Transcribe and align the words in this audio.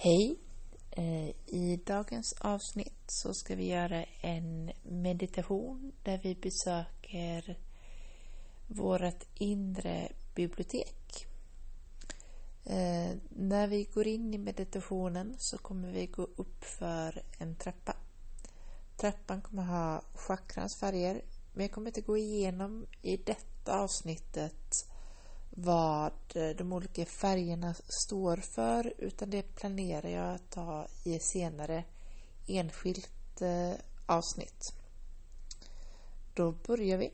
Hej! 0.00 0.38
Eh, 0.90 1.28
I 1.46 1.80
dagens 1.86 2.32
avsnitt 2.32 3.02
så 3.06 3.34
ska 3.34 3.54
vi 3.54 3.66
göra 3.66 4.04
en 4.20 4.72
meditation 4.82 5.92
där 6.02 6.20
vi 6.22 6.34
besöker 6.34 7.58
vårt 8.66 9.24
inre 9.34 10.12
bibliotek. 10.34 11.26
Eh, 12.64 13.16
när 13.30 13.66
vi 13.66 13.84
går 13.84 14.06
in 14.06 14.34
i 14.34 14.38
meditationen 14.38 15.34
så 15.38 15.58
kommer 15.58 15.92
vi 15.92 16.06
gå 16.06 16.22
upp 16.22 16.64
för 16.64 17.22
en 17.38 17.54
trappa. 17.56 17.96
Trappan 18.96 19.42
kommer 19.42 19.62
ha 19.62 20.02
chakrans 20.14 20.76
färger 20.76 21.22
men 21.52 21.62
jag 21.64 21.72
kommer 21.72 21.86
inte 21.86 22.00
gå 22.00 22.16
igenom 22.16 22.86
i 23.02 23.16
detta 23.16 23.80
avsnittet 23.80 24.88
vad 25.60 26.12
eh, 26.34 26.56
de 26.56 26.72
olika 26.72 27.04
färgerna 27.04 27.74
står 28.04 28.36
för 28.36 28.94
utan 28.98 29.30
det 29.30 29.42
planerar 29.42 30.08
jag 30.08 30.34
att 30.34 30.50
ta 30.50 30.86
i 31.04 31.16
ett 31.16 31.22
senare 31.22 31.84
enskilt 32.46 33.40
eh, 33.40 33.72
avsnitt. 34.06 34.74
Då 36.34 36.52
börjar 36.52 36.98
vi. 36.98 37.12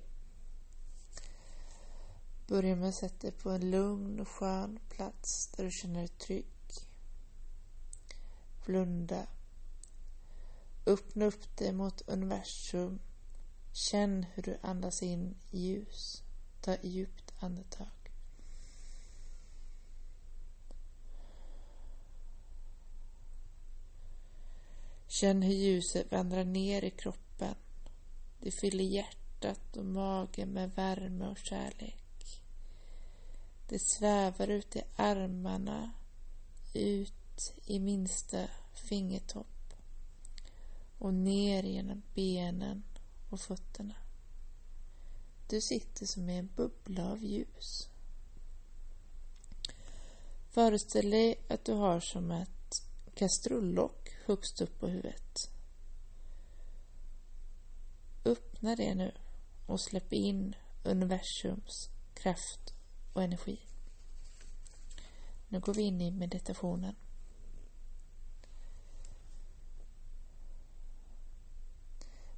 Börja 2.46 2.76
med 2.76 2.88
att 2.88 2.94
sätta 2.94 3.26
dig 3.26 3.32
på 3.32 3.50
en 3.50 3.70
lugn 3.70 4.20
och 4.20 4.28
skön 4.28 4.78
plats 4.88 5.48
där 5.56 5.64
du 5.64 5.70
känner 5.70 6.00
dig 6.00 6.08
trygg. 6.08 6.46
Blunda. 8.66 9.26
Öppna 10.86 11.24
upp 11.24 11.56
dig 11.56 11.72
mot 11.72 12.08
universum. 12.08 13.00
Känn 13.72 14.26
hur 14.34 14.42
du 14.42 14.58
andas 14.62 15.02
in 15.02 15.34
ljus. 15.50 16.22
Ta 16.60 16.76
djupt 16.82 17.32
andetag. 17.40 18.03
Känn 25.14 25.42
hur 25.42 25.54
ljuset 25.54 26.12
vandrar 26.12 26.44
ner 26.44 26.84
i 26.84 26.90
kroppen. 26.90 27.54
Det 28.40 28.50
fyller 28.50 28.84
hjärtat 28.84 29.76
och 29.76 29.84
magen 29.84 30.48
med 30.48 30.70
värme 30.70 31.26
och 31.26 31.38
kärlek. 31.38 32.40
Det 33.68 33.78
svävar 33.78 34.48
ut 34.48 34.76
i 34.76 34.82
armarna, 34.96 35.90
ut 36.74 37.54
i 37.66 37.78
minsta 37.78 38.46
fingertopp 38.74 39.74
och 40.98 41.14
ner 41.14 41.62
genom 41.62 42.02
benen 42.14 42.82
och 43.30 43.40
fötterna. 43.40 43.94
Du 45.48 45.60
sitter 45.60 46.06
som 46.06 46.30
i 46.30 46.38
en 46.38 46.50
bubbla 46.56 47.10
av 47.10 47.24
ljus. 47.24 47.88
Föreställ 50.50 51.10
dig 51.10 51.38
att 51.48 51.64
du 51.64 51.72
har 51.72 52.00
som 52.00 52.30
ett 52.30 52.82
kastrullock 53.14 54.03
högst 54.26 54.60
upp 54.60 54.78
på 54.80 54.86
huvudet. 54.86 55.50
Öppna 58.24 58.76
det 58.76 58.94
nu 58.94 59.12
och 59.66 59.80
släpp 59.80 60.12
in 60.12 60.56
universums 60.82 61.88
kraft 62.14 62.74
och 63.12 63.22
energi. 63.22 63.60
Nu 65.48 65.60
går 65.60 65.74
vi 65.74 65.82
in 65.82 66.00
i 66.00 66.10
meditationen. 66.10 66.94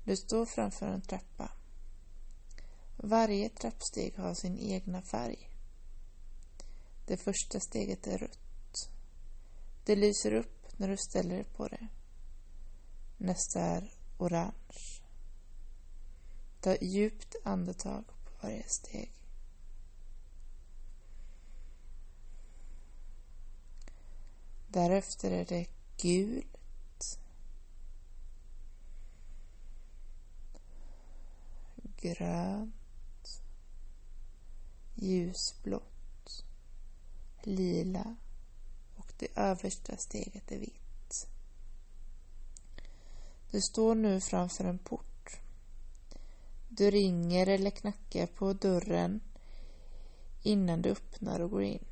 Du 0.05 0.17
står 0.17 0.47
framför 0.47 0.87
en 0.87 1.03
trappa. 1.03 1.51
Varje 2.97 3.49
trappsteg 3.49 4.17
har 4.17 4.35
sin 4.35 4.59
egna 4.59 5.03
färg. 5.03 5.51
Det 7.07 7.17
första 7.17 7.61
steget 7.61 8.07
är 8.07 8.19
rött. 8.19 8.91
Det 9.85 9.97
lyser 9.97 10.33
upp 10.33 10.56
när 10.77 10.89
du 10.89 10.97
ställer 10.97 11.35
dig 11.35 11.45
på 11.45 11.69
det. 11.69 11.89
Nästa 13.17 13.61
är 13.61 13.91
orange. 14.19 15.03
Ta 16.61 16.77
djupt 16.77 17.35
andetag 17.45 18.05
på 18.07 18.47
varje 18.47 18.69
steg. 18.69 19.13
Därefter 24.69 25.31
är 25.31 25.45
det 25.45 25.67
gult. 26.03 27.19
Grönt. 31.97 33.43
Ljusblått. 34.95 36.45
Lila 37.43 38.17
det 39.17 39.29
översta 39.35 39.97
steget 39.97 40.53
är 40.53 40.59
vitt. 40.59 41.27
Du 43.51 43.61
står 43.61 43.95
nu 43.95 44.21
framför 44.21 44.65
en 44.65 44.79
port. 44.79 45.41
Du 46.69 46.91
ringer 46.91 47.47
eller 47.47 47.71
knackar 47.71 48.27
på 48.27 48.53
dörren 48.53 49.21
innan 50.43 50.83
du 50.83 50.91
öppnar 50.91 51.41
och 51.41 51.51
går 51.51 51.63
in. 51.63 51.85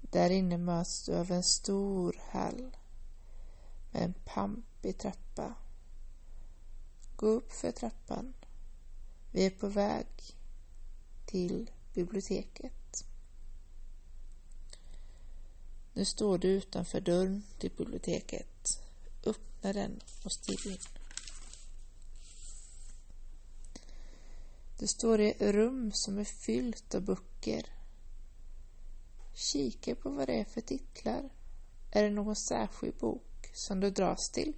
Där 0.00 0.30
inne 0.30 0.58
möts 0.58 1.06
du 1.06 1.16
av 1.16 1.30
en 1.30 1.42
stor 1.42 2.20
hall 2.30 2.76
med 3.92 4.02
en 4.02 4.14
pampig 4.24 4.98
trappa. 4.98 5.54
Gå 7.16 7.26
upp 7.26 7.52
för 7.52 7.72
trappan. 7.72 8.34
Vi 9.32 9.46
är 9.46 9.50
på 9.50 9.68
väg 9.68 10.06
till 11.26 11.70
biblioteket. 11.94 12.77
Nu 15.98 16.04
står 16.04 16.38
du 16.38 16.48
utanför 16.48 17.00
dörren 17.00 17.42
till 17.58 17.70
biblioteket. 17.76 18.82
Öppna 19.24 19.72
den 19.72 20.00
och 20.24 20.32
stig 20.32 20.66
in. 20.66 20.78
Du 24.78 24.86
står 24.86 25.20
i 25.20 25.30
ett 25.30 25.40
rum 25.40 25.92
som 25.92 26.18
är 26.18 26.24
fyllt 26.24 26.94
av 26.94 27.02
böcker. 27.02 27.66
Kika 29.34 29.94
på 29.94 30.10
vad 30.10 30.28
det 30.28 30.40
är 30.40 30.44
för 30.44 30.60
titlar. 30.60 31.30
Är 31.90 32.02
det 32.02 32.10
någon 32.10 32.36
särskild 32.36 32.94
bok 32.94 33.50
som 33.54 33.80
du 33.80 33.90
dras 33.90 34.30
till? 34.30 34.54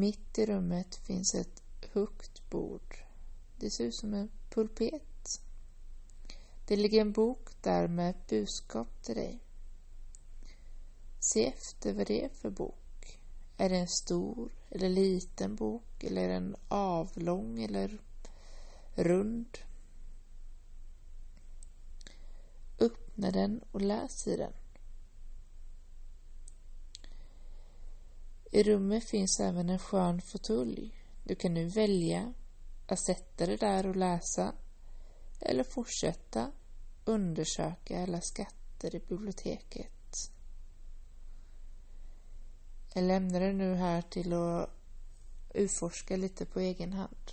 Mitt 0.00 0.38
i 0.38 0.46
rummet 0.46 0.94
finns 0.94 1.34
ett 1.34 1.62
högt 1.92 2.50
bord. 2.50 2.96
Det 3.56 3.70
ser 3.70 3.84
ut 3.84 3.94
som 3.94 4.14
en 4.14 4.30
pulpet. 4.50 5.40
Det 6.66 6.76
ligger 6.76 7.00
en 7.00 7.12
bok 7.12 7.48
där 7.60 7.88
med 7.88 8.10
ett 8.10 8.26
budskap 8.26 9.02
till 9.02 9.14
dig. 9.14 9.38
Se 11.18 11.46
efter 11.46 11.92
vad 11.92 12.06
det 12.06 12.24
är 12.24 12.28
för 12.28 12.50
bok. 12.50 13.18
Är 13.56 13.68
det 13.68 13.76
en 13.76 13.88
stor 13.88 14.52
eller 14.70 14.88
liten 14.88 15.56
bok 15.56 16.04
eller 16.04 16.22
är 16.22 16.28
den 16.28 16.56
avlång 16.68 17.62
eller 17.62 17.98
rund? 18.94 19.58
Öppna 22.78 23.30
den 23.30 23.60
och 23.70 23.80
läs 23.80 24.26
i 24.26 24.36
den. 24.36 24.52
I 28.50 28.62
rummet 28.62 29.04
finns 29.04 29.40
även 29.40 29.68
en 29.68 29.78
skön 29.78 30.22
fåtölj. 30.22 30.94
Du 31.24 31.34
kan 31.34 31.54
nu 31.54 31.66
välja 31.66 32.34
att 32.86 33.06
sätta 33.06 33.46
dig 33.46 33.56
där 33.56 33.86
och 33.86 33.96
läsa 33.96 34.52
eller 35.40 35.64
fortsätta 35.64 36.52
undersöka 37.04 38.02
alla 38.02 38.20
skatter 38.20 38.94
i 38.94 39.00
biblioteket. 39.08 39.90
Jag 42.94 43.04
lämnar 43.04 43.40
dig 43.40 43.52
nu 43.52 43.74
här 43.74 44.02
till 44.02 44.32
att 44.32 44.70
utforska 45.54 46.16
lite 46.16 46.46
på 46.46 46.60
egen 46.60 46.92
hand. 46.92 47.32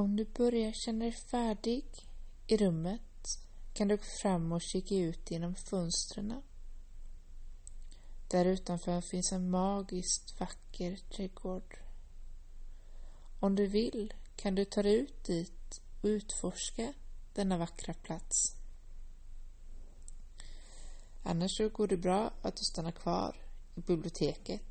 Om 0.00 0.16
du 0.16 0.24
börjar 0.24 0.72
känna 0.72 1.04
dig 1.04 1.12
färdig 1.12 1.84
i 2.46 2.56
rummet 2.56 3.38
kan 3.72 3.88
du 3.88 3.96
gå 3.96 4.02
fram 4.22 4.52
och 4.52 4.62
kika 4.62 4.94
ut 4.94 5.30
genom 5.30 5.54
fönstren. 5.54 6.42
Där 8.28 8.44
utanför 8.44 9.00
finns 9.00 9.32
en 9.32 9.50
magiskt 9.50 10.40
vacker 10.40 10.96
trädgård. 10.96 11.78
Om 13.40 13.56
du 13.56 13.66
vill 13.66 14.14
kan 14.36 14.54
du 14.54 14.64
ta 14.64 14.82
dig 14.82 14.94
ut 14.94 15.24
dit 15.24 15.80
och 16.02 16.06
utforska 16.06 16.92
denna 17.34 17.58
vackra 17.58 17.94
plats. 17.94 18.56
Annars 21.22 21.56
så 21.56 21.68
går 21.68 21.86
det 21.86 21.96
bra 21.96 22.32
att 22.42 22.56
du 22.56 22.64
stannar 22.64 22.92
kvar 22.92 23.36
i 23.74 23.80
biblioteket. 23.80 24.69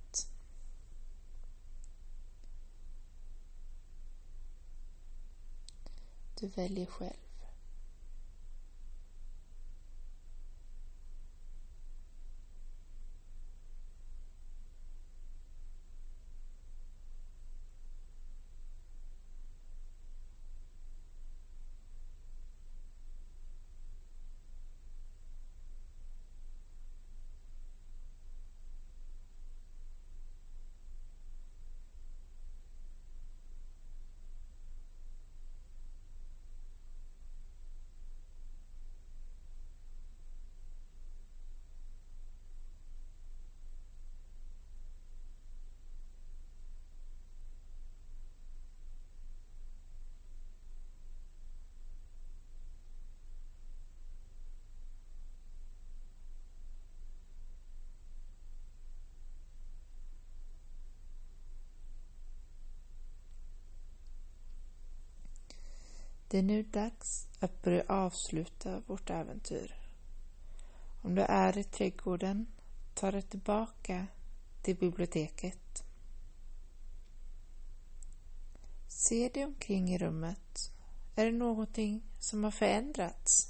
Du 6.40 6.48
väljer 6.48 6.86
själv. 6.86 7.29
Det 66.32 66.38
är 66.38 66.44
nu 66.44 66.64
dags 66.64 67.28
att 67.40 67.62
börja 67.62 67.84
avsluta 67.88 68.82
vårt 68.88 69.10
äventyr. 69.10 69.76
Om 71.02 71.16
du 71.16 71.22
är 71.22 71.58
i 71.58 71.64
trädgården, 71.64 72.48
ta 72.94 73.12
dig 73.12 73.22
tillbaka 73.22 74.08
till 74.62 74.76
biblioteket. 74.76 75.84
Se 78.88 79.30
dig 79.30 79.46
omkring 79.46 79.90
i 79.90 79.98
rummet. 79.98 80.72
Är 81.16 81.26
det 81.26 81.32
någonting 81.32 82.04
som 82.20 82.44
har 82.44 82.52
förändrats? 82.52 83.48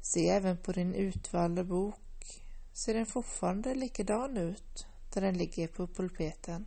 Se 0.00 0.28
även 0.28 0.56
på 0.56 0.72
din 0.72 0.94
utvalda 0.94 1.64
bok. 1.64 2.42
Ser 2.72 2.94
den 2.94 3.06
fortfarande 3.06 3.74
likadan 3.74 4.36
ut 4.36 4.86
där 5.12 5.20
den 5.20 5.38
ligger 5.38 5.68
på 5.68 5.86
pulpeten? 5.86 6.66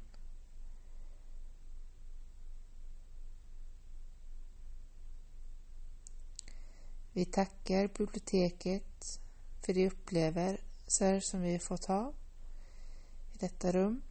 Vi 7.13 7.25
tackar 7.25 7.87
biblioteket 7.87 9.19
för 9.61 9.73
de 9.73 9.87
upplevelser 9.87 11.19
som 11.19 11.41
vi 11.41 11.51
har 11.51 11.59
fått 11.59 11.85
ha 11.85 12.13
i 13.33 13.37
detta 13.37 13.71
rum 13.71 14.01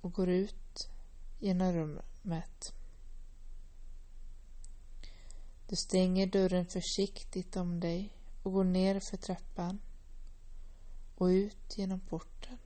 och 0.00 0.12
går 0.12 0.28
ut 0.28 0.88
genom 1.38 1.72
rummet. 1.72 2.74
Du 5.68 5.76
stänger 5.76 6.26
dörren 6.26 6.66
försiktigt 6.66 7.56
om 7.56 7.80
dig 7.80 8.16
och 8.42 8.52
går 8.52 8.64
ner 8.64 9.00
för 9.00 9.16
trappan 9.16 9.80
och 11.14 11.26
ut 11.26 11.78
genom 11.78 12.00
porten. 12.00 12.58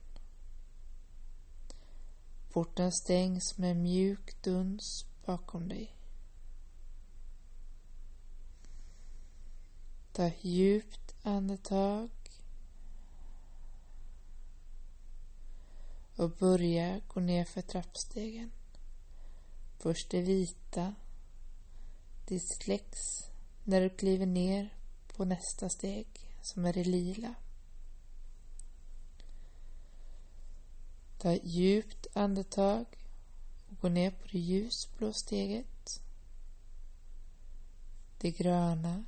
Porten 2.49 2.91
stängs 2.91 3.57
med 3.57 3.77
mjuk 3.77 4.43
duns 4.43 5.05
bakom 5.25 5.67
dig. 5.67 5.96
Ta 10.17 10.31
djupt 10.41 11.15
andetag. 11.23 12.09
Och 16.15 16.29
börja 16.29 17.01
gå 17.07 17.19
ner 17.19 17.45
för 17.45 17.61
trappstegen. 17.61 18.51
Först 19.79 20.09
det 20.09 20.21
vita. 20.21 20.93
Det 22.27 22.39
släcks 22.39 22.99
när 23.63 23.81
du 23.81 23.89
kliver 23.89 24.25
ner 24.25 24.73
på 25.15 25.25
nästa 25.25 25.69
steg 25.69 26.07
som 26.41 26.65
är 26.65 26.73
det 26.73 26.83
lila. 26.83 27.35
Ta 31.17 31.33
djupt 31.33 32.07
andetag 32.13 32.85
och 33.69 33.77
gå 33.81 33.89
ner 33.89 34.11
på 34.11 34.27
det 34.31 34.39
ljusblå 34.39 35.13
steget. 35.13 36.01
Det 38.17 38.31
gröna 38.31 39.03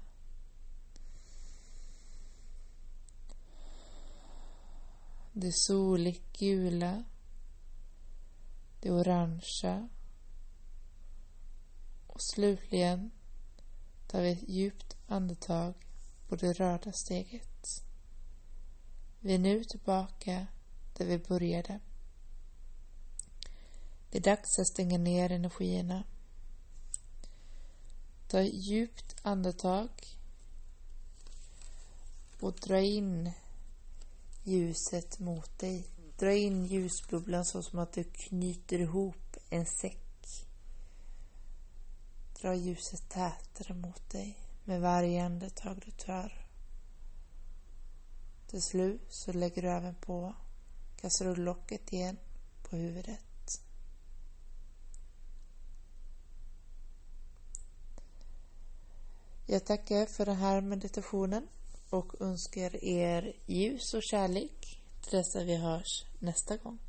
det 5.39 5.51
soligt 5.51 6.37
gula, 6.39 7.03
det 8.79 8.91
orangea 8.91 9.89
och 12.07 12.21
slutligen 12.21 13.11
tar 14.07 14.21
vi 14.21 14.31
ett 14.31 14.49
djupt 14.49 14.97
andetag 15.07 15.73
på 16.27 16.35
det 16.35 16.53
röda 16.53 16.91
steget. 16.91 17.83
Vi 19.19 19.33
är 19.33 19.39
nu 19.39 19.63
tillbaka 19.63 20.47
där 20.97 21.05
vi 21.05 21.17
började. 21.17 21.79
Det 24.11 24.17
är 24.17 24.21
dags 24.21 24.59
att 24.59 24.67
stänga 24.67 24.97
ner 24.97 25.31
energierna. 25.31 26.03
Ta 28.27 28.39
ett 28.39 28.53
djupt 28.53 29.15
andetag 29.21 29.89
och 32.39 32.53
dra 32.53 32.79
in 32.79 33.31
ljuset 34.49 35.19
mot 35.19 35.59
dig. 35.59 35.87
Dra 36.19 36.33
in 36.33 36.65
ljusbubblan 36.65 37.45
så 37.45 37.63
som 37.63 37.79
att 37.79 37.93
du 37.93 38.03
knyter 38.03 38.79
ihop 38.79 39.37
en 39.49 39.65
säck. 39.65 40.05
Dra 42.41 42.55
ljuset 42.55 43.09
tätare 43.09 43.73
mot 43.73 44.09
dig 44.09 44.37
med 44.63 44.81
varje 44.81 45.25
andetag 45.25 45.81
du 45.85 45.91
tar. 45.91 46.47
Till 48.47 48.61
slut 48.61 49.01
så 49.09 49.33
lägger 49.33 49.61
du 49.61 49.69
även 49.69 49.95
på 49.95 50.33
kastrullocket 51.01 51.93
igen 51.93 52.17
på 52.63 52.75
huvudet. 52.75 53.61
Jag 59.45 59.65
tackar 59.65 60.05
för 60.05 60.25
den 60.25 60.35
här 60.35 60.61
meditationen 60.61 61.47
och 61.89 62.21
önskar 62.21 62.83
er 62.83 63.33
ljus 63.45 63.93
och 63.93 64.03
kärlek 64.03 64.81
till 65.01 65.17
dess 65.17 65.35
att 65.35 65.43
vi 65.43 65.55
hörs 65.55 66.05
nästa 66.19 66.57
gång. 66.57 66.79